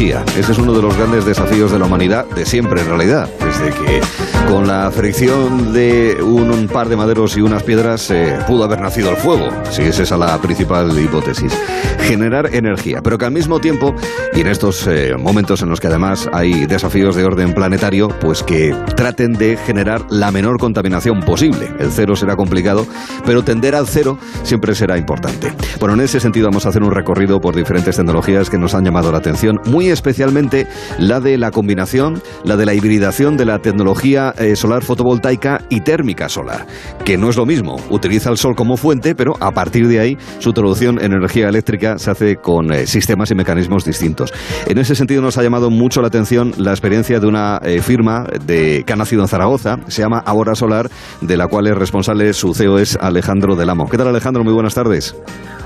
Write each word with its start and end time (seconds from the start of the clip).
energía. 0.00 0.24
Es 0.36 0.58
uno 0.58 0.72
de 0.72 0.82
los 0.82 0.96
grandes 0.96 1.24
desafíos 1.24 1.70
de 1.72 1.78
la 1.78 1.84
humanidad, 1.84 2.26
de 2.26 2.46
siempre 2.46 2.80
en 2.80 2.88
realidad. 2.88 3.28
Desde 3.38 3.70
que 3.70 4.00
con 4.48 4.66
la 4.66 4.90
fricción 4.90 5.72
de 5.72 6.16
un, 6.22 6.68
par 6.68 6.88
de 6.88 6.96
maderos 6.96 7.36
y 7.36 7.40
unas 7.40 7.62
piedras 7.62 8.10
eh, 8.10 8.38
pudo 8.46 8.64
haber 8.64 8.80
nacido 8.80 9.10
el 9.10 9.16
fuego. 9.16 9.48
Si 9.70 9.82
es 9.82 10.10
la 10.10 10.40
principal 10.40 10.98
hipótesis. 10.98 11.52
Generar 12.00 12.54
energía, 12.54 13.00
pero 13.02 13.18
que 13.18 13.26
al 13.26 13.32
mismo 13.32 13.60
tiempo, 13.60 13.94
y 14.34 14.40
en 14.40 14.46
estos 14.46 14.86
eh, 14.86 15.14
momentos 15.18 15.62
en 15.62 15.68
los 15.68 15.80
que 15.80 15.86
además 15.86 16.28
hay 16.32 16.66
desafíos 16.66 17.14
de 17.14 17.24
orden 17.24 17.52
planetario, 17.52 18.08
pues 18.08 18.42
que 18.42 18.74
traten 18.96 19.34
de 19.34 19.56
generar 19.56 20.06
la 20.10 20.32
menor 20.32 20.58
contaminación 20.58 21.20
posible. 21.20 21.70
El 21.78 21.92
cero 21.92 22.16
será 22.16 22.36
complicado, 22.36 22.86
pero 23.24 23.44
tender 23.44 23.74
al 23.74 23.86
cero 23.86 24.18
siempre 24.42 24.74
será 24.74 24.96
importante. 24.96 25.52
Bueno, 25.78 25.94
en 25.94 26.00
ese 26.00 26.20
sentido 26.20 26.46
vamos 26.46 26.66
a 26.66 26.70
hacer 26.70 26.82
un 26.82 26.90
recorrido 26.90 27.40
por 27.40 27.54
diferentes 27.54 27.96
tecnologías 27.96 28.50
que 28.50 28.58
nos 28.58 28.74
han 28.74 28.84
llamado 28.84 29.12
la 29.12 29.18
atención, 29.18 29.60
muy 29.66 29.89
especialmente 29.90 30.66
la 30.98 31.20
de 31.20 31.38
la 31.38 31.50
combinación, 31.50 32.22
la 32.44 32.56
de 32.56 32.66
la 32.66 32.74
hibridación 32.74 33.36
de 33.36 33.44
la 33.44 33.58
tecnología 33.58 34.34
eh, 34.38 34.56
solar 34.56 34.82
fotovoltaica 34.82 35.62
y 35.68 35.80
térmica 35.80 36.28
solar, 36.28 36.66
que 37.04 37.16
no 37.16 37.30
es 37.30 37.36
lo 37.36 37.46
mismo, 37.46 37.76
utiliza 37.90 38.30
el 38.30 38.36
sol 38.36 38.54
como 38.54 38.76
fuente, 38.76 39.14
pero 39.14 39.34
a 39.40 39.52
partir 39.52 39.88
de 39.88 40.00
ahí 40.00 40.18
su 40.38 40.52
traducción 40.52 40.98
en 41.00 41.12
energía 41.12 41.48
eléctrica 41.48 41.98
se 41.98 42.10
hace 42.10 42.36
con 42.36 42.72
eh, 42.72 42.86
sistemas 42.86 43.30
y 43.30 43.34
mecanismos 43.34 43.84
distintos. 43.84 44.32
En 44.66 44.78
ese 44.78 44.94
sentido 44.94 45.22
nos 45.22 45.38
ha 45.38 45.42
llamado 45.42 45.70
mucho 45.70 46.00
la 46.00 46.08
atención 46.08 46.52
la 46.56 46.70
experiencia 46.70 47.20
de 47.20 47.26
una 47.26 47.60
eh, 47.62 47.80
firma 47.80 48.26
de, 48.44 48.84
que 48.86 48.92
ha 48.92 48.96
nacido 48.96 49.22
en 49.22 49.28
Zaragoza, 49.28 49.78
se 49.88 50.02
llama 50.02 50.22
Ahora 50.24 50.54
Solar, 50.54 50.90
de 51.20 51.36
la 51.36 51.46
cual 51.46 51.66
es 51.66 51.76
responsable 51.76 52.32
su 52.32 52.54
CEO 52.54 52.78
es 52.78 52.96
Alejandro 53.00 53.56
Delamo. 53.56 53.88
¿Qué 53.88 53.96
tal 53.96 54.08
Alejandro? 54.08 54.44
Muy 54.44 54.52
buenas 54.52 54.74
tardes. 54.74 55.14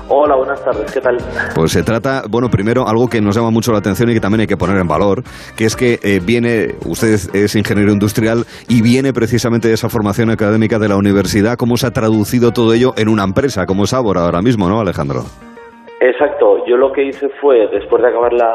Hola, 0.07 0.35
buenas 0.35 0.63
tardes, 0.63 0.93
¿qué 0.93 1.01
tal? 1.01 1.17
Pues 1.55 1.71
se 1.71 1.81
trata, 1.81 2.21
bueno, 2.29 2.47
primero 2.49 2.87
algo 2.87 3.07
que 3.07 3.21
nos 3.21 3.35
llama 3.35 3.49
mucho 3.49 3.71
la 3.71 3.79
atención 3.79 4.09
y 4.09 4.13
que 4.13 4.19
también 4.19 4.41
hay 4.41 4.47
que 4.47 4.55
poner 4.55 4.77
en 4.77 4.87
valor, 4.87 5.23
que 5.57 5.65
es 5.65 5.75
que 5.75 5.97
eh, 6.03 6.19
viene, 6.23 6.75
usted 6.85 7.15
es 7.33 7.55
ingeniero 7.55 7.91
industrial 7.91 8.45
y 8.69 8.83
viene 8.83 9.13
precisamente 9.13 9.67
de 9.67 9.73
esa 9.73 9.89
formación 9.89 10.29
académica 10.29 10.77
de 10.77 10.89
la 10.89 10.95
universidad, 10.95 11.57
¿cómo 11.57 11.75
se 11.75 11.87
ha 11.87 11.91
traducido 11.91 12.51
todo 12.51 12.73
ello 12.75 12.93
en 12.97 13.09
una 13.09 13.23
empresa 13.23 13.65
como 13.65 13.85
es 13.85 13.93
ahora 13.95 14.25
ahora 14.25 14.41
mismo, 14.41 14.69
¿no, 14.69 14.79
Alejandro? 14.79 15.21
Exacto, 16.01 16.63
yo 16.67 16.77
lo 16.77 16.91
que 16.91 17.07
hice 17.07 17.27
fue, 17.41 17.67
después 17.71 18.03
de 18.03 18.09
acabar 18.09 18.31
la, 18.33 18.53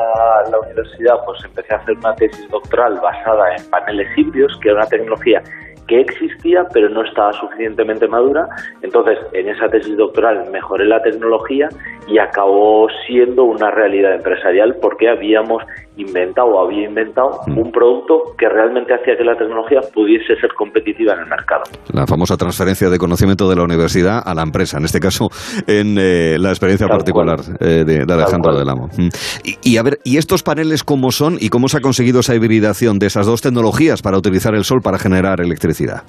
la, 0.52 0.58
universidad, 0.60 1.14
pues 1.26 1.42
empecé 1.44 1.74
a 1.74 1.78
hacer 1.78 1.96
una 1.96 2.14
tesis 2.14 2.48
doctoral 2.48 2.94
basada 3.02 3.56
en 3.56 3.70
paneles 3.70 4.06
híbridos, 4.16 4.56
que 4.62 4.68
era 4.68 4.78
una 4.78 4.86
tecnología 4.86 5.42
que 5.91 6.00
existía 6.00 6.69
pero 6.72 6.88
no 6.88 7.05
estaba 7.05 7.33
suficientemente 7.33 8.06
madura. 8.06 8.48
Entonces, 8.80 9.19
en 9.33 9.48
esa 9.48 9.69
tesis 9.69 9.96
doctoral 9.96 10.48
mejoré 10.52 10.84
la 10.84 11.02
tecnología 11.02 11.69
y 12.06 12.19
acabó 12.19 12.86
siendo 13.08 13.42
una 13.42 13.72
realidad 13.72 14.14
empresarial 14.14 14.77
porque 14.80 15.08
habíamos 15.08 15.64
inventado 15.96 16.48
o 16.48 16.66
había 16.66 16.88
inventado 16.88 17.41
mm. 17.46 17.58
un 17.58 17.72
producto 17.72 18.34
que 18.38 18.48
realmente 18.48 18.94
hacía 18.94 19.16
que 19.16 19.24
la 19.24 19.36
tecnología 19.36 19.80
pudiese 19.92 20.36
ser 20.41 20.52
competitiva 20.55 21.14
en 21.14 21.20
el 21.20 21.27
mercado. 21.27 21.62
La 21.92 22.06
famosa 22.06 22.36
transferencia 22.36 22.88
de 22.91 22.98
conocimiento 22.98 23.48
de 23.48 23.56
la 23.56 23.62
universidad 23.62 24.22
a 24.24 24.34
la 24.34 24.42
empresa, 24.42 24.78
en 24.78 24.84
este 24.84 25.00
caso 25.00 25.30
en 25.66 25.96
eh, 25.98 26.36
la 26.38 26.50
experiencia 26.50 26.88
particular 26.88 27.41
eh, 27.61 27.84
de, 27.84 28.12
Alejandro 28.12 28.56
Delamo. 28.56 28.88
Mm. 28.96 29.08
Y, 29.44 29.72
y, 29.72 29.77
a 29.77 29.83
ver, 29.83 29.98
¿y 30.05 30.16
estos 30.18 30.42
paneles 30.42 30.84
cómo 30.84 31.12
son 31.12 31.36
y 31.41 31.48
cómo 31.48 31.68
se 31.68 31.78
ha 31.78 31.80
conseguido 31.80 32.20
esa 32.20 32.34
hibridación 32.34 32.98
de 32.98 33.06
esas 33.06 33.27
dos 33.27 33.41
tecnologías 33.41 34.02
para 34.02 34.18
utilizar 34.18 34.55
el 34.55 34.64
sol 34.64 34.83
para 34.83 34.98
generar 34.98 35.41
electricidad? 35.41 36.02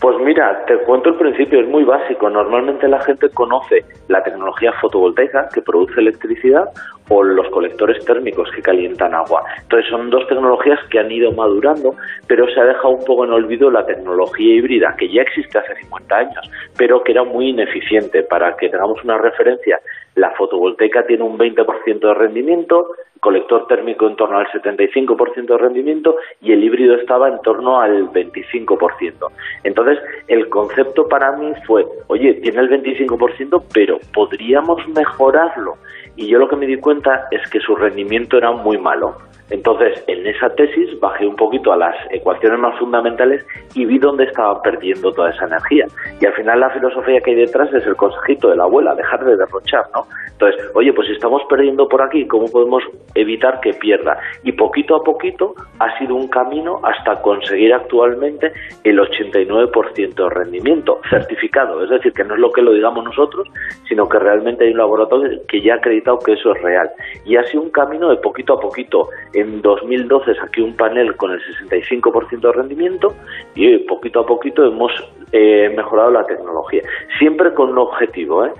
Pues 0.00 0.16
mira, 0.20 0.64
te 0.66 0.78
cuento 0.84 1.08
el 1.08 1.16
principio, 1.16 1.60
es 1.60 1.66
muy 1.66 1.82
básico. 1.82 2.30
Normalmente 2.30 2.86
la 2.86 3.00
gente 3.00 3.30
conoce 3.30 3.84
la 4.06 4.22
tecnología 4.22 4.72
fotovoltaica 4.80 5.48
que 5.52 5.60
produce 5.60 6.00
electricidad 6.00 6.66
o 7.08 7.24
los 7.24 7.48
colectores 7.50 8.04
térmicos 8.04 8.48
que 8.54 8.62
calientan 8.62 9.12
agua. 9.12 9.42
Entonces 9.60 9.90
son 9.90 10.08
dos 10.10 10.24
tecnologías 10.28 10.78
que 10.88 11.00
han 11.00 11.10
ido 11.10 11.32
madurando, 11.32 11.96
pero 12.28 12.46
se 12.46 12.60
ha 12.60 12.64
dejado 12.64 12.90
un 12.90 13.04
poco 13.04 13.24
en 13.24 13.32
olvido 13.32 13.72
la 13.72 13.84
tecnología 13.86 14.54
híbrida, 14.54 14.94
que 14.96 15.12
ya 15.12 15.22
existe 15.22 15.58
hace 15.58 15.74
50 15.74 16.16
años, 16.16 16.50
pero 16.76 17.02
que 17.02 17.10
era 17.12 17.24
muy 17.24 17.48
ineficiente. 17.48 18.22
Para 18.22 18.56
que 18.56 18.68
tengamos 18.68 19.02
una 19.02 19.18
referencia, 19.18 19.80
la 20.18 20.32
fotovoltaica 20.32 21.06
tiene 21.06 21.22
un 21.22 21.38
20% 21.38 22.00
de 22.00 22.14
rendimiento, 22.14 22.88
colector 23.20 23.66
térmico 23.66 24.06
en 24.08 24.16
torno 24.16 24.38
al 24.38 24.46
75% 24.48 25.46
de 25.46 25.58
rendimiento 25.58 26.16
y 26.40 26.52
el 26.52 26.62
híbrido 26.62 26.96
estaba 26.96 27.28
en 27.28 27.40
torno 27.42 27.80
al 27.80 28.10
25%. 28.10 29.28
Entonces, 29.64 29.98
el 30.26 30.48
concepto 30.48 31.08
para 31.08 31.32
mí 31.36 31.52
fue, 31.66 31.86
oye, 32.08 32.34
tiene 32.34 32.60
el 32.60 32.70
25%, 32.70 33.62
pero 33.72 33.98
podríamos 34.12 34.86
mejorarlo. 34.88 35.76
Y 36.16 36.26
yo 36.26 36.38
lo 36.38 36.48
que 36.48 36.56
me 36.56 36.66
di 36.66 36.78
cuenta 36.78 37.28
es 37.30 37.48
que 37.50 37.60
su 37.60 37.76
rendimiento 37.76 38.38
era 38.38 38.50
muy 38.50 38.76
malo. 38.76 39.16
Entonces, 39.50 40.04
en 40.06 40.26
esa 40.26 40.50
tesis 40.50 40.98
bajé 41.00 41.26
un 41.26 41.36
poquito 41.36 41.72
a 41.72 41.76
las 41.76 41.94
ecuaciones 42.10 42.58
más 42.58 42.78
fundamentales 42.78 43.46
y 43.74 43.86
vi 43.86 43.98
dónde 43.98 44.24
estaba 44.24 44.60
perdiendo 44.62 45.12
toda 45.12 45.30
esa 45.30 45.46
energía. 45.46 45.86
Y 46.20 46.26
al 46.26 46.34
final 46.34 46.60
la 46.60 46.70
filosofía 46.70 47.20
que 47.20 47.30
hay 47.30 47.36
detrás 47.36 47.72
es 47.72 47.86
el 47.86 47.96
consejito 47.96 48.50
de 48.50 48.56
la 48.56 48.64
abuela, 48.64 48.94
dejar 48.94 49.24
de 49.24 49.36
derrochar, 49.36 49.86
¿no? 49.94 50.06
Entonces, 50.32 50.70
oye, 50.74 50.92
pues 50.92 51.08
si 51.08 51.14
estamos 51.14 51.42
perdiendo 51.48 51.88
por 51.88 52.00
aquí, 52.00 52.24
¿cómo 52.26 52.46
podemos 52.46 52.84
evitar 53.14 53.58
que 53.60 53.72
pierda? 53.72 54.18
Y 54.44 54.52
poquito 54.52 54.94
a 54.94 55.02
poquito 55.02 55.54
ha 55.80 55.98
sido 55.98 56.14
un 56.14 56.28
camino 56.28 56.80
hasta 56.84 57.20
conseguir 57.22 57.74
actualmente 57.74 58.52
el 58.84 59.00
89% 59.00 60.14
de 60.14 60.30
rendimiento 60.30 61.00
certificado. 61.10 61.82
Es 61.82 61.90
decir, 61.90 62.12
que 62.12 62.22
no 62.22 62.34
es 62.34 62.40
lo 62.40 62.52
que 62.52 62.62
lo 62.62 62.72
digamos 62.72 63.04
nosotros, 63.04 63.48
sino 63.88 64.08
que 64.08 64.20
realmente 64.20 64.64
hay 64.64 64.70
un 64.70 64.78
laboratorio 64.78 65.40
que 65.48 65.60
ya 65.60 65.74
ha 65.74 65.76
acreditado 65.78 66.20
que 66.20 66.34
eso 66.34 66.52
es 66.52 66.62
real. 66.62 66.88
Y 67.24 67.34
ha 67.34 67.42
sido 67.44 67.64
un 67.64 67.70
camino 67.70 68.08
de 68.08 68.16
poquito 68.18 68.54
a 68.54 68.60
poquito 68.60 69.08
en 69.32 69.60
2012 69.60 70.36
saqué 70.36 70.62
un 70.62 70.76
panel 70.76 71.16
con 71.16 71.32
el 71.32 71.40
65% 71.40 72.40
de 72.40 72.52
rendimiento 72.52 73.14
y 73.54 73.76
poquito 73.78 74.20
a 74.20 74.26
poquito 74.26 74.64
hemos 74.64 74.92
eh, 75.32 75.70
mejorado 75.76 76.10
la 76.10 76.24
tecnología. 76.24 76.82
Siempre 77.18 77.52
con 77.54 77.70
un 77.70 77.78
objetivo. 77.78 78.46
¿eh? 78.46 78.52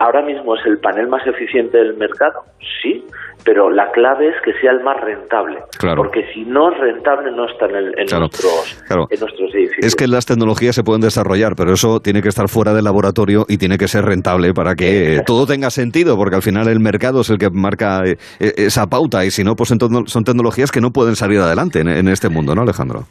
ahora 0.00 0.22
mismo 0.22 0.54
es 0.56 0.66
el 0.66 0.78
panel 0.78 1.08
más 1.08 1.26
eficiente 1.26 1.78
del 1.78 1.96
mercado, 1.96 2.42
sí, 2.82 3.04
pero 3.44 3.70
la 3.70 3.90
clave 3.92 4.28
es 4.28 4.34
que 4.44 4.52
sea 4.60 4.72
el 4.72 4.82
más 4.82 5.00
rentable. 5.00 5.58
Porque 5.96 6.24
si 6.32 6.44
no 6.44 6.70
es 6.70 6.78
rentable, 6.78 7.32
no 7.32 7.46
está 7.46 7.66
en, 7.66 8.20
nuestros, 8.20 8.84
en 8.88 9.20
nuestros 9.20 9.54
edificios. 9.54 9.86
Es 9.86 9.96
que 9.96 10.06
las 10.06 10.26
tecnologías 10.26 10.74
se 10.74 10.84
pueden 10.84 11.00
desarrollar, 11.00 11.54
pero 11.56 11.72
eso 11.72 12.00
tiene 12.00 12.22
que 12.22 12.28
estar 12.28 12.48
fuera 12.48 12.72
del 12.72 12.84
laboratorio 12.84 13.44
y 13.48 13.58
tiene 13.58 13.78
que 13.78 13.88
ser 13.88 14.04
rentable 14.04 14.54
para 14.54 14.74
que 14.74 15.22
todo 15.26 15.46
tenga 15.46 15.70
sentido, 15.70 16.16
porque 16.16 16.36
al 16.36 16.42
final 16.42 16.68
el 16.68 16.80
mercado 16.80 17.22
es 17.22 17.30
el 17.30 17.38
que 17.38 17.50
marca 17.50 18.04
eh, 18.04 18.16
esa 18.38 18.86
pauta 18.86 19.24
y 19.24 19.30
si 19.30 19.44
no, 19.44 19.56
pues 19.56 19.70
entonces 19.70 20.12
son 20.12 20.24
tecnologías 20.24 20.70
que 20.70 20.80
no 20.80 20.90
pueden 20.90 21.16
salir 21.16 21.40
adelante 21.40 21.80
en, 21.80 22.08
este 22.08 22.28
mundo, 22.28 22.54
¿no, 22.54 22.62
Alejandro? 22.62 23.04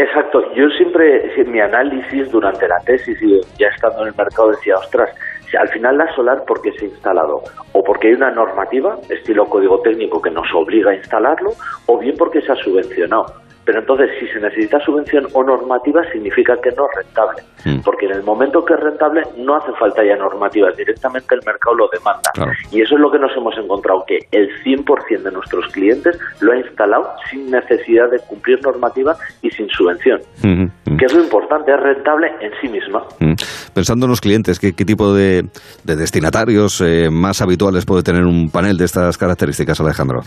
Exacto. 0.00 0.40
Yo 0.54 0.66
siempre, 0.78 1.30
en 1.36 1.52
mi 1.52 1.60
análisis 1.60 2.30
durante 2.30 2.66
la 2.66 2.78
tesis 2.86 3.20
y 3.20 3.38
ya 3.58 3.66
estando 3.68 4.00
en 4.00 4.08
el 4.08 4.14
mercado, 4.16 4.50
decía, 4.50 4.76
ostras, 4.76 5.10
al 5.58 5.68
final 5.68 5.98
la 5.98 6.14
solar 6.14 6.42
porque 6.46 6.72
se 6.72 6.86
ha 6.86 6.88
instalado 6.88 7.42
o 7.72 7.82
porque 7.84 8.08
hay 8.08 8.14
una 8.14 8.30
normativa, 8.30 8.96
estilo 9.10 9.44
código 9.44 9.82
técnico, 9.82 10.22
que 10.22 10.30
nos 10.30 10.46
obliga 10.54 10.92
a 10.92 10.94
instalarlo, 10.94 11.50
o 11.86 11.98
bien 11.98 12.14
porque 12.16 12.40
se 12.40 12.50
ha 12.50 12.56
subvencionado. 12.56 13.26
Pero 13.70 13.82
entonces, 13.82 14.10
si 14.18 14.26
se 14.26 14.40
necesita 14.40 14.80
subvención 14.80 15.28
o 15.32 15.44
normativa, 15.44 16.02
significa 16.10 16.56
que 16.60 16.72
no 16.72 16.88
es 16.90 17.06
rentable. 17.06 17.40
Mm. 17.64 17.82
Porque 17.82 18.06
en 18.06 18.12
el 18.14 18.24
momento 18.24 18.64
que 18.64 18.74
es 18.74 18.80
rentable, 18.80 19.22
no 19.36 19.54
hace 19.54 19.70
falta 19.78 20.04
ya 20.04 20.16
normativas, 20.16 20.76
directamente 20.76 21.36
el 21.36 21.40
mercado 21.46 21.76
lo 21.76 21.88
demanda. 21.92 22.32
Y 22.72 22.80
eso 22.80 22.96
es 22.96 23.00
lo 23.00 23.12
que 23.12 23.20
nos 23.20 23.30
hemos 23.36 23.56
encontrado, 23.56 24.04
que 24.08 24.26
el 24.32 24.50
100% 24.64 25.22
de 25.22 25.30
nuestros 25.30 25.66
clientes 25.68 26.18
lo 26.40 26.50
ha 26.50 26.56
instalado 26.56 27.10
sin 27.30 27.48
necesidad 27.48 28.10
de 28.10 28.18
cumplir 28.26 28.60
normativa 28.60 29.14
y 29.40 29.50
sin 29.50 29.68
subvención. 29.68 30.20
Mm-hmm. 30.42 30.98
Que 30.98 31.04
es 31.04 31.14
lo 31.14 31.22
importante, 31.22 31.72
es 31.72 31.78
rentable 31.78 32.32
en 32.40 32.50
sí 32.60 32.66
misma. 32.66 33.04
Mm. 33.20 33.34
Pensando 33.72 34.06
en 34.06 34.10
los 34.10 34.20
clientes, 34.20 34.58
¿qué, 34.58 34.72
tipo 34.72 35.14
de, 35.14 35.46
destinatarios 35.84 36.80
eh, 36.80 37.08
más 37.08 37.40
habituales 37.40 37.86
puede 37.86 38.02
tener 38.02 38.24
un 38.24 38.50
panel 38.50 38.76
de 38.76 38.86
estas 38.86 39.16
características, 39.16 39.80
Alejandro? 39.80 40.22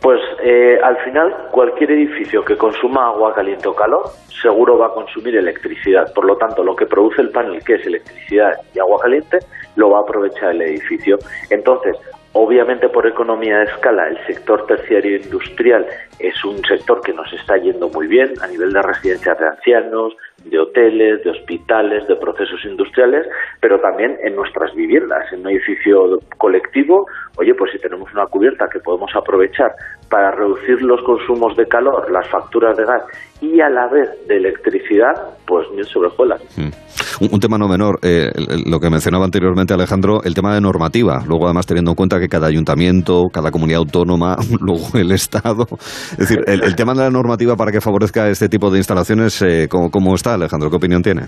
Pues 0.00 0.18
eh, 0.42 0.78
al 0.82 0.96
final 1.04 1.48
cualquier 1.50 1.92
edificio 1.92 2.44
que 2.44 2.56
consuma 2.56 3.08
agua 3.08 3.34
caliente 3.34 3.68
o 3.68 3.74
calor 3.74 4.04
seguro 4.40 4.78
va 4.78 4.86
a 4.86 4.94
consumir 4.94 5.36
electricidad. 5.36 6.12
Por 6.14 6.24
lo 6.24 6.36
tanto, 6.36 6.62
lo 6.64 6.74
que 6.74 6.86
produce 6.86 7.22
el 7.22 7.30
panel, 7.30 7.62
que 7.64 7.74
es 7.74 7.86
electricidad 7.86 8.52
y 8.74 8.78
agua 8.78 8.98
caliente, 9.00 9.38
lo 9.76 9.90
va 9.90 9.98
a 9.98 10.02
aprovechar 10.02 10.50
el 10.50 10.62
edificio. 10.62 11.18
Entonces, 11.50 11.96
Obviamente 12.32 12.88
por 12.88 13.08
economía 13.08 13.58
de 13.58 13.64
escala 13.64 14.06
el 14.06 14.16
sector 14.24 14.64
terciario 14.64 15.16
industrial 15.16 15.84
es 16.20 16.44
un 16.44 16.64
sector 16.64 17.00
que 17.00 17.12
nos 17.12 17.30
está 17.32 17.56
yendo 17.56 17.88
muy 17.88 18.06
bien 18.06 18.32
a 18.40 18.46
nivel 18.46 18.72
de 18.72 18.82
residencias 18.82 19.36
de 19.36 19.48
ancianos, 19.48 20.14
de 20.50 20.58
hoteles, 20.58 21.22
de 21.24 21.30
hospitales, 21.30 22.06
de 22.06 22.16
procesos 22.16 22.64
industriales, 22.64 23.26
pero 23.60 23.80
también 23.80 24.16
en 24.24 24.34
nuestras 24.36 24.74
viviendas, 24.74 25.32
en 25.32 25.40
un 25.40 25.50
edificio 25.50 26.18
colectivo. 26.38 27.06
Oye, 27.36 27.54
pues 27.54 27.72
si 27.72 27.78
tenemos 27.78 28.12
una 28.12 28.26
cubierta 28.26 28.68
que 28.70 28.80
podemos 28.80 29.10
aprovechar 29.14 29.72
para 30.08 30.32
reducir 30.32 30.82
los 30.82 31.02
consumos 31.02 31.56
de 31.56 31.66
calor, 31.66 32.10
las 32.10 32.28
facturas 32.28 32.76
de 32.76 32.84
gas 32.84 33.02
y 33.40 33.60
a 33.60 33.68
la 33.68 33.86
vez 33.88 34.08
de 34.26 34.36
electricidad, 34.36 35.14
pues 35.46 35.70
mil 35.70 35.84
sobre 35.86 36.10
Mm. 36.56 36.99
Un, 37.20 37.40
tema 37.40 37.58
no 37.58 37.68
menor, 37.68 37.98
eh, 38.02 38.30
lo 38.66 38.78
que 38.78 38.90
mencionaba 38.90 39.24
anteriormente 39.24 39.74
Alejandro, 39.74 40.22
el 40.22 40.34
tema 40.34 40.54
de 40.54 40.60
normativa. 40.60 41.22
Luego, 41.26 41.46
además, 41.46 41.66
teniendo 41.66 41.92
en 41.92 41.96
cuenta 41.96 42.18
que 42.18 42.28
cada 42.28 42.46
ayuntamiento, 42.46 43.28
cada 43.32 43.50
comunidad 43.50 43.80
autónoma, 43.80 44.36
luego 44.60 44.86
el 44.94 45.12
Estado. 45.12 45.66
Es 46.12 46.18
decir, 46.18 46.44
el, 46.46 46.74
tema 46.76 46.94
de 46.94 47.00
la 47.00 47.10
normativa 47.10 47.56
para 47.56 47.72
que 47.72 47.80
favorezca 47.80 48.28
este 48.28 48.48
tipo 48.48 48.70
de 48.70 48.78
instalaciones, 48.78 49.42
eh, 49.42 49.68
¿cómo 49.68 50.14
está, 50.14 50.34
Alejandro? 50.34 50.70
¿Qué 50.70 50.76
opinión 50.76 51.02
tiene? 51.02 51.22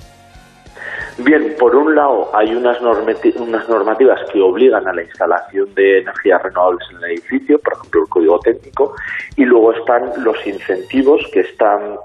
Bien, 1.19 1.55
por 1.59 1.77
un 1.77 1.95
lado 1.95 2.35
hay 2.35 2.55
unas, 2.55 2.81
unas 2.81 3.69
normativas 3.69 4.19
que 4.33 4.41
obligan 4.41 4.87
a 4.89 4.95
la 4.95 5.03
instalación 5.03 5.73
de 5.75 5.99
energías 6.01 6.43
renovables 6.43 6.89
en 6.91 6.97
el 6.97 7.05
edificio, 7.13 7.59
por 7.59 7.75
ejemplo 7.75 8.03
el 8.03 8.09
código 8.09 8.39
técnico, 8.39 8.95
y 9.37 9.45
luego 9.45 9.73
están 9.75 10.25
los 10.25 10.47
incentivos 10.47 11.21
que 11.33 11.41
están 11.41 11.97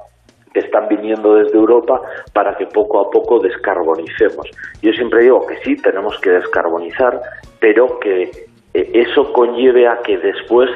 que 0.57 0.65
están 0.65 0.87
viniendo 0.87 1.35
desde 1.35 1.55
Europa 1.55 2.01
para 2.33 2.57
que 2.57 2.65
poco 2.65 2.99
a 2.99 3.11
poco 3.11 3.39
descarbonicemos. 3.39 4.49
Yo 4.81 4.91
siempre 4.93 5.21
digo 5.21 5.45
que 5.45 5.57
sí, 5.57 5.75
tenemos 5.75 6.19
que 6.19 6.31
descarbonizar, 6.31 7.21
pero 7.59 7.99
que 7.99 8.23
eh, 8.73 8.91
eso 8.93 9.31
conlleve 9.33 9.87
a 9.87 9.99
que 9.99 10.17
después 10.17 10.67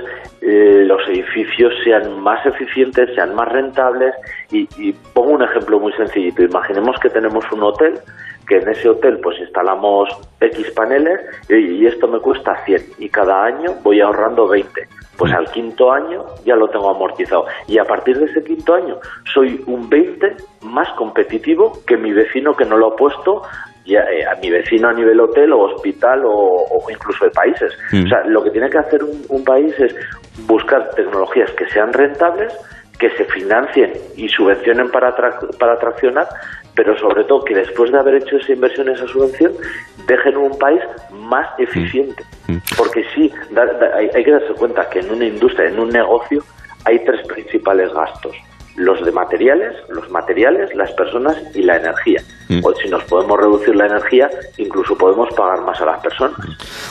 eh, 0.41 0.83
los 0.85 1.01
edificios 1.09 1.73
sean 1.83 2.19
más 2.19 2.45
eficientes, 2.45 3.09
sean 3.15 3.33
más 3.33 3.47
rentables 3.47 4.13
y, 4.51 4.69
y, 4.77 4.93
pongo 5.13 5.31
un 5.31 5.41
ejemplo 5.41 5.79
muy 5.79 5.93
sencillito. 5.93 6.43
Imaginemos 6.43 6.99
que 6.99 7.09
tenemos 7.09 7.43
un 7.51 7.63
hotel 7.63 7.99
que 8.47 8.57
en 8.57 8.69
ese 8.69 8.87
hotel 8.87 9.19
pues 9.23 9.39
instalamos 9.39 10.09
X 10.41 10.71
paneles 10.71 11.21
y, 11.49 11.87
esto 11.87 12.07
me 12.07 12.19
cuesta 12.19 12.55
100 12.65 12.81
y 12.99 13.09
cada 13.09 13.45
año 13.45 13.71
voy 13.81 14.01
ahorrando 14.01 14.47
20. 14.47 14.87
Pues 15.17 15.33
al 15.33 15.45
quinto 15.51 15.91
año 15.91 16.25
ya 16.45 16.55
lo 16.55 16.67
tengo 16.69 16.89
amortizado 16.89 17.45
y 17.67 17.77
a 17.77 17.83
partir 17.83 18.17
de 18.17 18.25
ese 18.25 18.43
quinto 18.43 18.73
año 18.73 18.97
soy 19.31 19.61
un 19.67 19.89
20 19.89 20.35
más 20.63 20.87
competitivo 20.97 21.73
que 21.85 21.97
mi 21.97 22.11
vecino 22.11 22.53
que 22.55 22.65
no 22.65 22.77
lo 22.77 22.87
ha 22.87 22.95
puesto 22.95 23.43
ya, 23.85 24.01
eh, 24.01 24.25
a 24.25 24.39
mi 24.39 24.49
vecino 24.49 24.89
a 24.89 24.93
nivel 24.93 25.19
hotel 25.19 25.53
o 25.53 25.61
hospital 25.61 26.21
o, 26.25 26.85
incluso 26.89 27.25
de 27.25 27.31
países. 27.31 27.77
Mm. 27.91 28.05
O 28.05 28.07
sea, 28.07 28.23
lo 28.25 28.43
que 28.43 28.51
tiene 28.51 28.69
que 28.69 28.77
hacer 28.77 29.01
un, 29.03 29.43
país 29.43 29.73
es 29.79 29.95
buscar 30.47 30.91
tecnologías 30.91 31.51
que 31.51 31.67
sean 31.69 31.91
rentables, 31.91 32.53
que 32.99 33.09
se 33.11 33.25
financien 33.25 33.91
y 34.15 34.29
subvencionen 34.29 34.89
para, 34.91 35.15
para 35.59 35.73
atraccionar, 35.73 36.27
pero 36.75 36.97
sobre 36.97 37.23
todo 37.25 37.43
que 37.43 37.55
después 37.55 37.91
de 37.91 37.99
haber 37.99 38.15
hecho 38.15 38.37
esa 38.37 38.53
inversión, 38.53 38.89
esa 38.89 39.07
subvención, 39.07 39.53
dejen 40.07 40.37
un 40.37 40.57
país 40.57 40.81
más 41.11 41.47
mm. 41.57 41.63
eficiente. 41.63 42.23
Mm. 42.47 42.57
Porque 42.77 43.03
sí, 43.13 43.31
hay, 43.93 44.23
que 44.23 44.31
darse 44.31 44.53
cuenta 44.53 44.89
que 44.89 44.99
en 44.99 45.11
una 45.11 45.25
industria, 45.25 45.69
en 45.69 45.79
un 45.79 45.89
negocio, 45.89 46.43
hay 46.85 47.03
tres 47.03 47.25
principales 47.27 47.91
gastos. 47.93 48.35
Los 48.75 49.03
de 49.05 49.11
materiales, 49.11 49.75
los 49.89 50.09
materiales, 50.09 50.73
las 50.75 50.91
personas 50.93 51.37
y 51.53 51.63
la 51.63 51.77
energía. 51.77 52.21
O 52.63 52.73
si 52.75 52.89
nos 52.89 53.03
podemos 53.05 53.37
reducir 53.39 53.75
la 53.75 53.85
energía, 53.85 54.29
incluso 54.57 54.95
podemos 54.95 55.27
pagar 55.35 55.63
más 55.65 55.79
a 55.81 55.85
las 55.85 56.01
personas. 56.01 56.35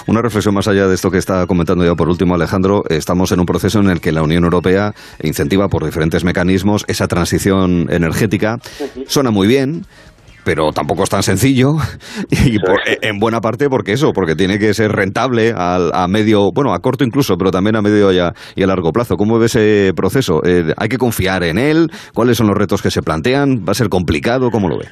Una 0.06 0.22
reflexión 0.22 0.54
más 0.54 0.68
allá 0.68 0.86
de 0.86 0.94
esto 0.94 1.10
que 1.10 1.18
está 1.18 1.46
comentando 1.46 1.84
ya 1.84 1.94
por 1.94 2.08
último 2.08 2.34
Alejandro, 2.34 2.82
estamos 2.88 3.32
en 3.32 3.40
un 3.40 3.46
proceso 3.46 3.80
en 3.80 3.90
el 3.90 4.00
que 4.00 4.12
la 4.12 4.22
Unión 4.22 4.44
Europea 4.44 4.92
incentiva 5.22 5.68
por 5.68 5.84
diferentes 5.84 6.24
mecanismos 6.24 6.84
esa 6.88 7.06
transición 7.06 7.86
energética. 7.90 8.58
Suena 9.06 9.30
muy 9.30 9.46
bien, 9.46 9.82
pero 10.44 10.72
tampoco 10.72 11.04
es 11.04 11.10
tan 11.10 11.22
sencillo 11.22 11.76
y 12.30 12.58
en 13.02 13.18
buena 13.18 13.40
parte 13.40 13.68
porque 13.68 13.92
eso, 13.92 14.12
porque 14.12 14.34
tiene 14.34 14.58
que 14.58 14.74
ser 14.74 14.92
rentable 14.92 15.52
a, 15.56 16.06
medio, 16.08 16.50
bueno, 16.52 16.72
a 16.72 16.78
corto 16.78 17.04
incluso, 17.04 17.36
pero 17.36 17.50
también 17.50 17.76
a 17.76 17.82
medio 17.82 18.12
y 18.12 18.18
a, 18.18 18.32
y 18.54 18.62
a 18.62 18.66
largo 18.66 18.92
plazo. 18.92 19.16
¿Cómo 19.16 19.38
ve 19.38 19.46
ese 19.46 19.92
proceso? 19.94 20.40
Eh, 20.44 20.72
¿Hay 20.76 20.88
que 20.88 20.98
confiar 20.98 21.44
en 21.44 21.58
él? 21.58 21.88
¿Cuáles 22.14 22.36
son 22.36 22.46
los 22.46 22.56
retos 22.56 22.82
que 22.82 22.90
se 22.90 23.02
plantean? 23.02 23.64
¿Va 23.66 23.72
a 23.72 23.74
ser 23.74 23.88
complicado? 23.88 24.50
¿Cómo 24.50 24.68
lo 24.68 24.78
ve? 24.78 24.86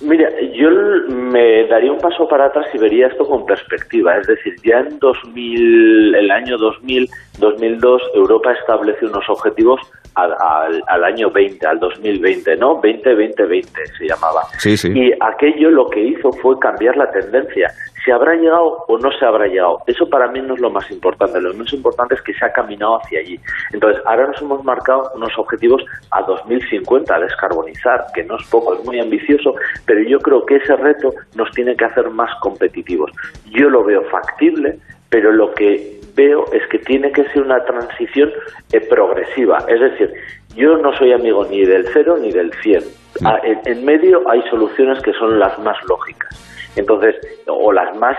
Mira, 0.00 0.28
yo 0.54 0.70
me 1.08 1.66
daría 1.66 1.90
un 1.90 1.98
paso 1.98 2.28
para 2.28 2.46
atrás 2.46 2.66
y 2.72 2.78
vería 2.78 3.08
esto 3.08 3.26
con 3.26 3.44
perspectiva. 3.44 4.16
Es 4.16 4.28
decir, 4.28 4.54
ya 4.64 4.80
en 4.80 4.98
2000, 4.98 6.14
el 6.14 6.30
año 6.30 6.56
2000, 6.56 7.08
2002, 7.38 8.02
Europa 8.14 8.52
estableció 8.52 9.08
unos 9.08 9.28
objetivos 9.28 9.80
al, 10.14 11.04
año 11.04 11.30
20, 11.30 11.66
al 11.66 11.78
2020, 11.80 12.56
¿no? 12.56 12.80
20-20-20 12.80 13.66
se 13.98 14.06
llamaba. 14.06 14.42
Sí, 14.58 14.76
sí. 14.76 14.88
Y 14.94 15.12
aquello 15.20 15.70
lo 15.70 15.88
que 15.88 16.00
hizo 16.00 16.32
fue 16.32 16.58
cambiar 16.58 16.96
la 16.96 17.10
tendencia. 17.10 17.72
Si 18.08 18.12
habrá 18.12 18.36
llegado 18.36 18.86
o 18.88 18.96
no 18.96 19.12
se 19.12 19.26
habrá 19.26 19.46
llegado, 19.48 19.80
eso 19.86 20.08
para 20.08 20.28
mí 20.28 20.40
no 20.40 20.54
es 20.54 20.60
lo 20.60 20.70
más 20.70 20.90
importante. 20.90 21.42
Lo 21.42 21.52
más 21.52 21.70
importante 21.74 22.14
es 22.14 22.22
que 22.22 22.32
se 22.32 22.42
ha 22.42 22.50
caminado 22.50 22.96
hacia 22.96 23.20
allí. 23.20 23.38
Entonces, 23.70 24.02
ahora 24.06 24.28
nos 24.28 24.40
hemos 24.40 24.64
marcado 24.64 25.10
unos 25.14 25.30
objetivos 25.36 25.84
a 26.10 26.22
2050, 26.22 27.14
a 27.14 27.20
descarbonizar, 27.20 28.06
que 28.14 28.24
no 28.24 28.36
es 28.36 28.46
poco, 28.48 28.72
es 28.72 28.84
muy 28.86 28.98
ambicioso, 28.98 29.54
pero 29.84 30.00
yo 30.08 30.18
creo 30.20 30.46
que 30.46 30.56
ese 30.56 30.74
reto 30.76 31.12
nos 31.34 31.50
tiene 31.50 31.76
que 31.76 31.84
hacer 31.84 32.08
más 32.08 32.30
competitivos. 32.40 33.12
Yo 33.50 33.68
lo 33.68 33.84
veo 33.84 34.02
factible, 34.04 34.78
pero 35.10 35.30
lo 35.30 35.52
que 35.52 36.00
veo 36.14 36.46
es 36.54 36.66
que 36.70 36.78
tiene 36.78 37.12
que 37.12 37.24
ser 37.24 37.42
una 37.42 37.62
transición 37.66 38.30
eh, 38.72 38.80
progresiva. 38.88 39.58
Es 39.68 39.80
decir, 39.80 40.14
yo 40.56 40.78
no 40.78 40.96
soy 40.96 41.12
amigo 41.12 41.44
ni 41.44 41.62
del 41.62 41.86
cero 41.92 42.16
ni 42.18 42.32
del 42.32 42.54
cien. 42.62 42.82
Mm. 43.20 43.26
Ah, 43.26 43.38
en, 43.42 43.84
medio 43.84 44.22
hay 44.30 44.40
soluciones 44.48 44.98
que 45.02 45.12
son 45.12 45.38
las 45.38 45.58
más 45.58 45.76
lógicas. 45.86 46.48
Entonces, 46.78 47.16
o 47.46 47.72
las 47.72 47.96
más 47.96 48.16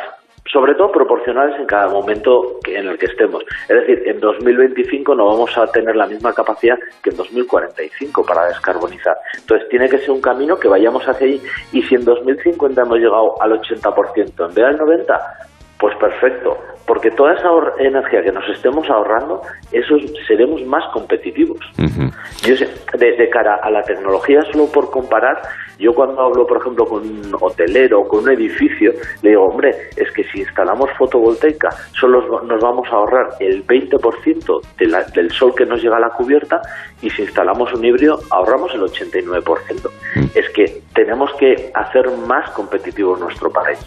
sobre 0.52 0.74
todo 0.76 0.92
proporcionales 0.92 1.60
en 1.60 1.68
cada 1.68 1.88
momento 1.90 2.60
en 2.66 2.88
el 2.88 2.98
que 2.98 3.06
estemos. 3.06 3.44
Es 3.68 3.76
decir, 3.82 4.02
en 4.08 4.20
2025 4.20 5.14
no 5.14 5.28
vamos 5.28 5.56
a 5.58 5.68
tener 5.68 5.96
la 5.96 6.08
misma 6.08 6.34
capacidad 6.34 6.78
que 7.04 7.12
en 7.12 7.18
2045 7.18 8.26
para 8.26 8.48
descarbonizar. 8.48 9.16
Entonces, 9.38 9.70
tiene 9.70 9.88
que 9.88 10.00
ser 10.00 10.12
un 10.12 10.22
camino 10.22 10.58
que 10.58 10.68
vayamos 10.68 11.08
hacia 11.08 11.28
ahí 11.28 11.42
y 11.72 11.84
si 11.84 11.96
en 11.96 12.04
2050 12.04 12.82
hemos 12.82 12.98
llegado 12.98 13.40
al 13.42 13.60
80% 13.62 14.50
en 14.50 14.56
vez 14.56 14.56
del 14.56 14.80
90%, 14.80 15.20
pues 15.80 15.96
perfecto, 15.96 16.58
porque 16.90 17.12
toda 17.12 17.36
esa 17.36 17.50
energía 17.78 18.24
que 18.24 18.32
nos 18.32 18.50
estemos 18.50 18.90
ahorrando, 18.90 19.44
eso 19.72 19.96
seremos 20.28 20.66
más 20.66 20.84
competitivos. 20.92 21.60
Yo 22.42 22.56
de, 22.98 23.30
cara 23.30 23.60
a 23.62 23.70
la 23.70 23.84
tecnología, 23.84 24.42
solo 24.52 24.66
por 24.72 24.90
comparar, 24.90 25.40
yo 25.78 25.94
cuando 25.94 26.20
hablo, 26.20 26.48
por 26.48 26.58
ejemplo, 26.58 26.86
con 26.86 27.04
un 27.04 27.36
hotelero, 27.40 28.08
con 28.08 28.24
un 28.24 28.32
edificio, 28.32 28.92
le 29.22 29.30
digo, 29.30 29.46
hombre, 29.46 29.70
es 29.96 30.12
que 30.14 30.24
si 30.24 30.40
instalamos 30.40 30.90
fotovoltaica, 30.98 31.70
solo 31.92 32.42
nos 32.42 32.60
vamos 32.60 32.88
a 32.92 32.96
ahorrar 32.96 33.30
el 33.40 33.64
20% 33.68 34.62
del 35.14 35.30
sol 35.30 35.54
que 35.56 35.68
nos 35.68 35.84
llega 35.84 35.98
a 35.98 36.00
la 36.00 36.10
cubierta 36.10 36.60
y 37.02 37.10
si 37.10 37.22
instalamos 37.22 37.74
un 37.74 37.84
híbrido, 37.86 38.20
ahorramos 38.30 38.74
el 38.74 38.82
89%. 38.82 39.90
Es 40.36 40.50
que 40.54 40.82
tenemos 40.94 41.30
que 41.40 41.72
hacer 41.74 42.06
más 42.28 42.50
competitivo 42.52 43.16
nuestro 43.16 43.50
país. 43.50 43.80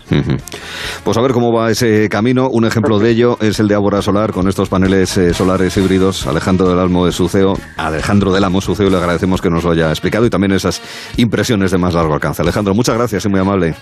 Pues 1.04 1.18
a 1.18 1.22
ver 1.22 1.32
cómo 1.32 1.52
va 1.52 1.70
ese 1.70 2.08
camino. 2.08 2.48
Un 2.48 2.64
ejemplo 2.64 2.98
de 2.98 3.10
ello 3.10 3.36
es 3.40 3.60
el 3.60 3.68
de 3.68 3.74
Ábora 3.74 4.02
Solar 4.02 4.32
con 4.32 4.48
estos 4.48 4.68
paneles 4.68 5.16
eh, 5.18 5.34
solares 5.34 5.76
híbridos. 5.76 6.26
Alejandro 6.26 6.68
del 6.68 6.78
Almo 6.78 7.06
de 7.06 7.12
Suceo, 7.12 7.54
Alejandro 7.76 8.32
del 8.32 8.44
Amo 8.44 8.60
Suceo, 8.60 8.88
le 8.88 8.96
agradecemos 8.96 9.42
que 9.42 9.50
nos 9.50 9.64
lo 9.64 9.72
haya 9.72 9.90
explicado 9.90 10.24
y 10.24 10.30
también 10.30 10.52
esas 10.52 10.80
impresiones 11.16 11.70
de 11.70 11.78
más 11.78 11.94
largo 11.94 12.14
alcance. 12.14 12.42
Alejandro, 12.42 12.74
muchas 12.74 12.96
gracias 12.96 13.24
y 13.24 13.28
muy 13.28 13.40
amable. 13.40 13.74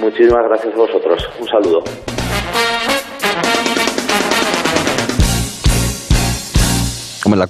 Muchísimas 0.00 0.44
gracias 0.48 0.74
a 0.74 0.76
vosotros. 0.76 1.28
Un 1.40 1.46
saludo. 1.46 2.19